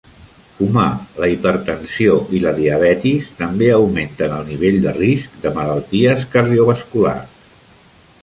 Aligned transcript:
Fumar, 0.59 0.85
la 1.23 1.27
hipertensió 1.33 2.15
i 2.37 2.39
la 2.45 2.53
diabetis 2.59 3.27
també 3.41 3.69
augmenten 3.75 4.33
el 4.39 4.49
nivell 4.49 4.79
de 4.87 4.93
risc 4.97 5.35
de 5.45 5.51
malalties 5.61 6.27
cardiovasculars. 6.37 7.37